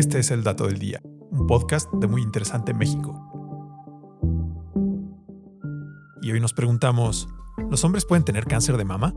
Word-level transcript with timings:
Este 0.00 0.18
es 0.18 0.30
el 0.30 0.42
Dato 0.42 0.66
del 0.66 0.78
Día, 0.78 1.02
un 1.30 1.46
podcast 1.46 1.92
de 1.92 2.06
Muy 2.06 2.22
Interesante 2.22 2.72
México. 2.72 3.12
Y 6.22 6.32
hoy 6.32 6.40
nos 6.40 6.54
preguntamos, 6.54 7.28
¿los 7.68 7.84
hombres 7.84 8.06
pueden 8.06 8.24
tener 8.24 8.46
cáncer 8.46 8.78
de 8.78 8.86
mama? 8.86 9.12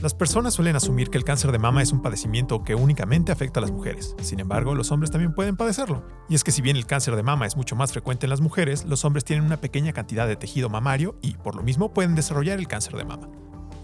Las 0.00 0.14
personas 0.14 0.54
suelen 0.54 0.74
asumir 0.74 1.10
que 1.10 1.18
el 1.18 1.24
cáncer 1.24 1.52
de 1.52 1.58
mama 1.58 1.82
es 1.82 1.92
un 1.92 2.00
padecimiento 2.00 2.64
que 2.64 2.74
únicamente 2.74 3.30
afecta 3.30 3.60
a 3.60 3.62
las 3.62 3.72
mujeres. 3.72 4.16
Sin 4.22 4.40
embargo, 4.40 4.74
los 4.74 4.90
hombres 4.90 5.10
también 5.10 5.34
pueden 5.34 5.58
padecerlo. 5.58 6.02
Y 6.30 6.36
es 6.36 6.44
que 6.44 6.52
si 6.52 6.62
bien 6.62 6.78
el 6.78 6.86
cáncer 6.86 7.14
de 7.14 7.22
mama 7.22 7.44
es 7.44 7.58
mucho 7.58 7.76
más 7.76 7.92
frecuente 7.92 8.24
en 8.24 8.30
las 8.30 8.40
mujeres, 8.40 8.86
los 8.86 9.04
hombres 9.04 9.26
tienen 9.26 9.44
una 9.44 9.58
pequeña 9.58 9.92
cantidad 9.92 10.26
de 10.26 10.36
tejido 10.36 10.70
mamario 10.70 11.18
y, 11.20 11.34
por 11.34 11.56
lo 11.56 11.62
mismo, 11.62 11.92
pueden 11.92 12.14
desarrollar 12.14 12.58
el 12.58 12.68
cáncer 12.68 12.96
de 12.96 13.04
mama. 13.04 13.28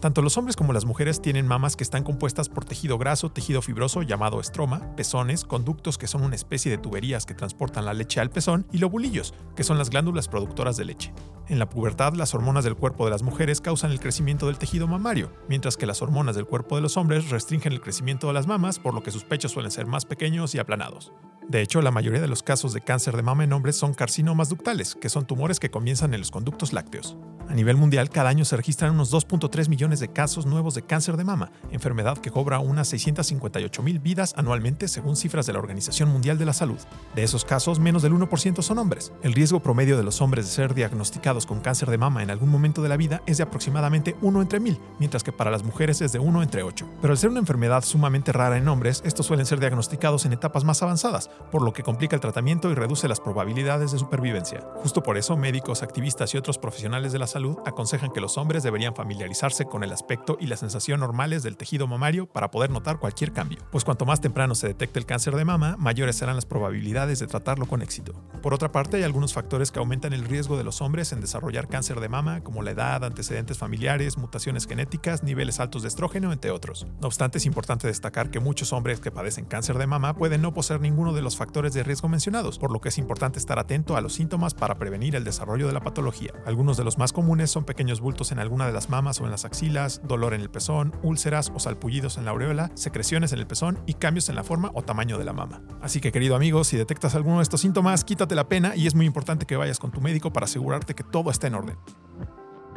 Tanto 0.06 0.22
los 0.22 0.38
hombres 0.38 0.54
como 0.54 0.72
las 0.72 0.84
mujeres 0.84 1.20
tienen 1.20 1.48
mamas 1.48 1.74
que 1.74 1.82
están 1.82 2.04
compuestas 2.04 2.48
por 2.48 2.64
tejido 2.64 2.96
graso, 2.96 3.32
tejido 3.32 3.60
fibroso 3.60 4.02
llamado 4.02 4.38
estroma, 4.38 4.94
pezones, 4.94 5.44
conductos 5.44 5.98
que 5.98 6.06
son 6.06 6.22
una 6.22 6.36
especie 6.36 6.70
de 6.70 6.78
tuberías 6.78 7.26
que 7.26 7.34
transportan 7.34 7.84
la 7.84 7.92
leche 7.92 8.20
al 8.20 8.30
pezón 8.30 8.68
y 8.70 8.78
lobulillos, 8.78 9.34
que 9.56 9.64
son 9.64 9.78
las 9.78 9.90
glándulas 9.90 10.28
productoras 10.28 10.76
de 10.76 10.84
leche. 10.84 11.12
En 11.48 11.58
la 11.58 11.68
pubertad, 11.68 12.12
las 12.12 12.36
hormonas 12.36 12.62
del 12.62 12.76
cuerpo 12.76 13.04
de 13.04 13.10
las 13.10 13.24
mujeres 13.24 13.60
causan 13.60 13.90
el 13.90 13.98
crecimiento 13.98 14.46
del 14.46 14.58
tejido 14.58 14.86
mamario, 14.86 15.32
mientras 15.48 15.76
que 15.76 15.86
las 15.86 16.00
hormonas 16.00 16.36
del 16.36 16.46
cuerpo 16.46 16.76
de 16.76 16.82
los 16.82 16.96
hombres 16.96 17.30
restringen 17.30 17.72
el 17.72 17.80
crecimiento 17.80 18.28
de 18.28 18.34
las 18.34 18.46
mamas, 18.46 18.78
por 18.78 18.94
lo 18.94 19.02
que 19.02 19.10
sus 19.10 19.24
pechos 19.24 19.50
suelen 19.50 19.72
ser 19.72 19.86
más 19.86 20.04
pequeños 20.04 20.54
y 20.54 20.60
aplanados. 20.60 21.12
De 21.48 21.62
hecho, 21.62 21.82
la 21.82 21.90
mayoría 21.90 22.20
de 22.20 22.28
los 22.28 22.44
casos 22.44 22.72
de 22.72 22.80
cáncer 22.80 23.16
de 23.16 23.22
mama 23.22 23.42
en 23.42 23.52
hombres 23.52 23.74
son 23.74 23.92
carcinomas 23.92 24.50
ductales, 24.50 24.94
que 24.94 25.08
son 25.08 25.26
tumores 25.26 25.58
que 25.58 25.72
comienzan 25.72 26.14
en 26.14 26.20
los 26.20 26.30
conductos 26.30 26.72
lácteos. 26.72 27.16
A 27.48 27.54
nivel 27.54 27.76
mundial, 27.76 28.10
cada 28.10 28.28
año 28.28 28.44
se 28.44 28.56
registran 28.56 28.92
unos 28.92 29.12
2.3 29.12 29.68
millones 29.68 30.00
de 30.00 30.08
casos 30.08 30.46
nuevos 30.46 30.74
de 30.74 30.82
cáncer 30.82 31.16
de 31.16 31.22
mama, 31.22 31.52
enfermedad 31.70 32.18
que 32.18 32.32
cobra 32.32 32.58
unas 32.58 32.88
658 32.88 33.82
mil 33.84 34.00
vidas 34.00 34.34
anualmente 34.36 34.88
según 34.88 35.14
cifras 35.14 35.46
de 35.46 35.52
la 35.52 35.60
Organización 35.60 36.08
Mundial 36.08 36.38
de 36.38 36.44
la 36.44 36.52
Salud. 36.52 36.78
De 37.14 37.22
esos 37.22 37.44
casos, 37.44 37.78
menos 37.78 38.02
del 38.02 38.14
1% 38.14 38.62
son 38.62 38.78
hombres. 38.78 39.12
El 39.22 39.32
riesgo 39.32 39.60
promedio 39.60 39.96
de 39.96 40.02
los 40.02 40.20
hombres 40.20 40.46
de 40.46 40.50
ser 40.50 40.74
diagnosticados 40.74 41.46
con 41.46 41.60
cáncer 41.60 41.88
de 41.88 41.98
mama 41.98 42.24
en 42.24 42.30
algún 42.30 42.48
momento 42.48 42.82
de 42.82 42.88
la 42.88 42.96
vida 42.96 43.22
es 43.26 43.36
de 43.36 43.44
aproximadamente 43.44 44.16
1 44.22 44.42
entre 44.42 44.58
mil, 44.58 44.80
mientras 44.98 45.22
que 45.22 45.32
para 45.32 45.52
las 45.52 45.62
mujeres 45.62 46.00
es 46.00 46.10
de 46.10 46.18
1 46.18 46.42
entre 46.42 46.64
8. 46.64 46.88
Pero 47.00 47.12
al 47.12 47.18
ser 47.18 47.30
una 47.30 47.40
enfermedad 47.40 47.84
sumamente 47.84 48.32
rara 48.32 48.56
en 48.56 48.66
hombres, 48.66 49.02
estos 49.04 49.24
suelen 49.24 49.46
ser 49.46 49.60
diagnosticados 49.60 50.26
en 50.26 50.32
etapas 50.32 50.64
más 50.64 50.82
avanzadas, 50.82 51.30
por 51.52 51.62
lo 51.62 51.72
que 51.72 51.84
complica 51.84 52.16
el 52.16 52.20
tratamiento 52.20 52.72
y 52.72 52.74
reduce 52.74 53.06
las 53.06 53.20
probabilidades 53.20 53.92
de 53.92 54.00
supervivencia. 54.00 54.62
Justo 54.82 55.04
por 55.04 55.16
eso, 55.16 55.36
médicos, 55.36 55.84
activistas 55.84 56.34
y 56.34 56.38
otros 56.38 56.58
profesionales 56.58 57.12
de 57.12 57.20
la 57.20 57.26
salud 57.28 57.35
aconsejan 57.66 58.10
que 58.12 58.20
los 58.20 58.38
hombres 58.38 58.62
deberían 58.62 58.94
familiarizarse 58.94 59.66
con 59.66 59.84
el 59.84 59.92
aspecto 59.92 60.36
y 60.40 60.46
la 60.46 60.56
sensación 60.56 61.00
normales 61.00 61.42
del 61.42 61.56
tejido 61.56 61.86
mamario 61.86 62.26
para 62.26 62.50
poder 62.50 62.70
notar 62.70 62.98
cualquier 62.98 63.32
cambio, 63.32 63.58
pues 63.70 63.84
cuanto 63.84 64.06
más 64.06 64.20
temprano 64.20 64.54
se 64.54 64.68
detecte 64.68 64.98
el 64.98 65.06
cáncer 65.06 65.36
de 65.36 65.44
mama, 65.44 65.76
mayores 65.78 66.16
serán 66.16 66.36
las 66.36 66.46
probabilidades 66.46 67.18
de 67.18 67.26
tratarlo 67.26 67.66
con 67.66 67.82
éxito. 67.82 68.14
Por 68.42 68.54
otra 68.54 68.72
parte, 68.72 68.96
hay 68.96 69.02
algunos 69.02 69.34
factores 69.34 69.70
que 69.70 69.78
aumentan 69.78 70.12
el 70.12 70.24
riesgo 70.24 70.56
de 70.56 70.64
los 70.64 70.80
hombres 70.80 71.12
en 71.12 71.20
desarrollar 71.20 71.68
cáncer 71.68 72.00
de 72.00 72.08
mama, 72.08 72.42
como 72.42 72.62
la 72.62 72.70
edad, 72.70 73.04
antecedentes 73.04 73.58
familiares, 73.58 74.16
mutaciones 74.16 74.66
genéticas, 74.66 75.22
niveles 75.22 75.60
altos 75.60 75.82
de 75.82 75.88
estrógeno, 75.88 76.32
entre 76.32 76.50
otros. 76.50 76.86
No 77.00 77.08
obstante, 77.08 77.38
es 77.38 77.46
importante 77.46 77.86
destacar 77.86 78.30
que 78.30 78.40
muchos 78.40 78.72
hombres 78.72 79.00
que 79.00 79.10
padecen 79.10 79.44
cáncer 79.44 79.78
de 79.78 79.86
mama 79.86 80.14
pueden 80.14 80.42
no 80.42 80.54
poseer 80.54 80.80
ninguno 80.80 81.12
de 81.12 81.22
los 81.22 81.36
factores 81.36 81.74
de 81.74 81.82
riesgo 81.82 82.08
mencionados, 82.08 82.58
por 82.58 82.72
lo 82.72 82.80
que 82.80 82.88
es 82.88 82.98
importante 82.98 83.38
estar 83.38 83.58
atento 83.58 83.96
a 83.96 84.00
los 84.00 84.14
síntomas 84.14 84.54
para 84.54 84.78
prevenir 84.78 85.16
el 85.16 85.24
desarrollo 85.24 85.66
de 85.66 85.72
la 85.72 85.80
patología. 85.80 86.32
Algunos 86.46 86.76
de 86.76 86.84
los 86.84 86.98
más 86.98 87.12
comunes 87.26 87.50
son 87.50 87.64
pequeños 87.64 88.00
bultos 88.00 88.30
en 88.30 88.38
alguna 88.38 88.68
de 88.68 88.72
las 88.72 88.88
mamas 88.88 89.20
o 89.20 89.24
en 89.24 89.32
las 89.32 89.44
axilas, 89.44 90.00
dolor 90.04 90.32
en 90.32 90.42
el 90.42 90.48
pezón, 90.48 90.94
úlceras 91.02 91.50
o 91.52 91.58
salpullidos 91.58 92.18
en 92.18 92.24
la 92.24 92.30
aureola, 92.30 92.70
secreciones 92.74 93.32
en 93.32 93.40
el 93.40 93.48
pezón 93.48 93.80
y 93.84 93.94
cambios 93.94 94.28
en 94.28 94.36
la 94.36 94.44
forma 94.44 94.70
o 94.74 94.82
tamaño 94.82 95.18
de 95.18 95.24
la 95.24 95.32
mama. 95.32 95.60
Así 95.82 96.00
que 96.00 96.12
querido 96.12 96.36
amigo, 96.36 96.62
si 96.62 96.76
detectas 96.76 97.16
alguno 97.16 97.38
de 97.38 97.42
estos 97.42 97.62
síntomas, 97.62 98.04
quítate 98.04 98.36
la 98.36 98.48
pena 98.48 98.76
y 98.76 98.86
es 98.86 98.94
muy 98.94 99.06
importante 99.06 99.44
que 99.44 99.56
vayas 99.56 99.80
con 99.80 99.90
tu 99.90 100.00
médico 100.00 100.32
para 100.32 100.44
asegurarte 100.44 100.94
que 100.94 101.02
todo 101.02 101.32
está 101.32 101.48
en 101.48 101.56
orden. 101.56 101.76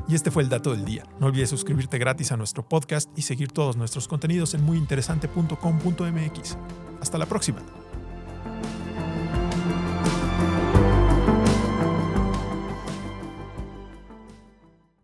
Y 0.07 0.15
este 0.15 0.31
fue 0.31 0.41
el 0.41 0.49
dato 0.49 0.71
del 0.71 0.83
día. 0.83 1.05
No 1.19 1.27
olvides 1.27 1.51
suscribirte 1.51 1.99
gratis 1.99 2.31
a 2.31 2.37
nuestro 2.37 2.67
podcast 2.67 3.15
y 3.15 3.21
seguir 3.21 3.51
todos 3.51 3.77
nuestros 3.77 4.07
contenidos 4.07 4.55
en 4.55 4.63
muyinteresante.com.mx. 4.63 6.57
Hasta 6.99 7.19
la 7.19 7.27
próxima. 7.27 7.61